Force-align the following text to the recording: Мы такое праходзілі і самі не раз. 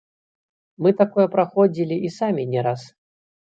Мы 0.85 0.91
такое 1.01 1.27
праходзілі 1.35 1.95
і 2.11 2.13
самі 2.17 2.49
не 2.57 2.67
раз. 2.71 2.81